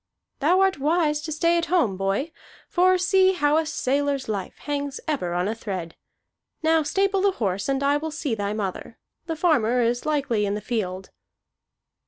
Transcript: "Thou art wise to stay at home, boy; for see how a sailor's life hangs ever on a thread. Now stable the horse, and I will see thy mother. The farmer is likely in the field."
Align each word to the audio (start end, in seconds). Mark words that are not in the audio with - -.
"Thou 0.39 0.61
art 0.61 0.79
wise 0.79 1.21
to 1.21 1.31
stay 1.31 1.59
at 1.59 1.67
home, 1.67 1.95
boy; 1.95 2.31
for 2.67 2.97
see 2.97 3.33
how 3.33 3.57
a 3.57 3.67
sailor's 3.67 4.27
life 4.27 4.57
hangs 4.57 4.99
ever 5.07 5.35
on 5.35 5.47
a 5.47 5.53
thread. 5.53 5.95
Now 6.63 6.81
stable 6.81 7.21
the 7.21 7.33
horse, 7.33 7.69
and 7.69 7.83
I 7.83 7.97
will 7.97 8.09
see 8.09 8.33
thy 8.33 8.51
mother. 8.53 8.97
The 9.27 9.35
farmer 9.35 9.79
is 9.83 10.03
likely 10.07 10.43
in 10.47 10.55
the 10.55 10.59
field." 10.59 11.11